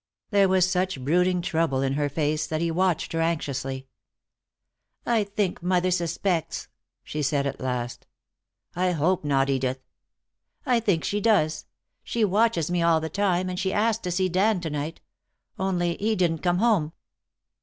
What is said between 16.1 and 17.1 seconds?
didn't come home."